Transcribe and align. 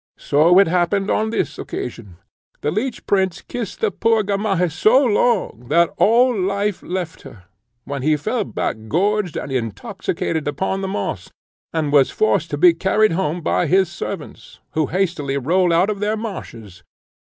So 0.17 0.57
it 0.57 0.67
happened 0.67 1.11
on 1.11 1.29
this 1.29 1.59
occasion: 1.59 2.17
the 2.61 2.71
Leech 2.71 3.05
Prince 3.05 3.43
kissed 3.43 3.81
the 3.81 3.91
poor 3.91 4.23
Gamaheh 4.23 4.71
so 4.71 4.97
long, 5.05 5.67
that 5.67 5.93
all 5.95 6.35
life 6.35 6.81
left 6.81 7.21
her, 7.21 7.43
when 7.83 8.01
he 8.01 8.17
fell 8.17 8.43
back 8.43 8.77
gorged 8.87 9.37
and 9.37 9.51
intoxicated 9.51 10.47
upon 10.47 10.81
the 10.81 10.87
moss, 10.87 11.29
and 11.71 11.93
was 11.93 12.09
forced 12.09 12.49
to 12.49 12.57
be 12.57 12.73
carried 12.73 13.11
home 13.11 13.41
by 13.41 13.67
his 13.67 13.91
servants, 13.91 14.59
who 14.71 14.87
hastily 14.87 15.37
rolled 15.37 15.71
out 15.71 15.91
of 15.91 15.99
their 15.99 16.17
marshes. 16.17 16.81